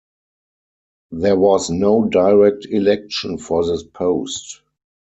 There 1.11 1.35
was 1.37 1.69
no 1.69 2.05
direct 2.05 2.65
election 2.65 3.37
for 3.37 3.63
this 3.67 3.83
post. 3.83 4.63